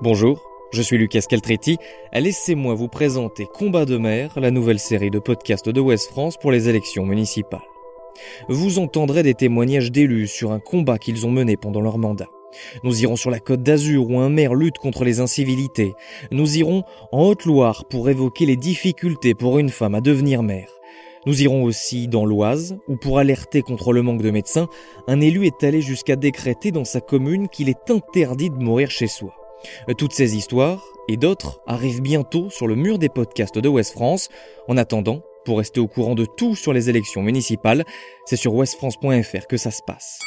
[0.00, 1.76] Bonjour, je suis Lucas Caltretti.
[2.12, 6.52] Laissez-moi vous présenter Combat de mer, la nouvelle série de podcasts de Ouest France pour
[6.52, 7.66] les élections municipales.
[8.48, 12.28] Vous entendrez des témoignages d'élus sur un combat qu'ils ont mené pendant leur mandat.
[12.84, 15.94] Nous irons sur la côte d'Azur où un maire lutte contre les incivilités.
[16.30, 20.70] Nous irons en Haute-Loire pour évoquer les difficultés pour une femme à devenir maire.
[21.26, 24.68] Nous irons aussi dans l'Oise, où pour alerter contre le manque de médecins,
[25.08, 29.08] un élu est allé jusqu'à décréter dans sa commune qu'il est interdit de mourir chez
[29.08, 29.34] soi.
[29.96, 34.28] Toutes ces histoires, et d'autres, arrivent bientôt sur le mur des podcasts de West France.
[34.68, 37.84] En attendant, pour rester au courant de tout sur les élections municipales,
[38.26, 40.18] c'est sur westfrance.fr que ça se passe.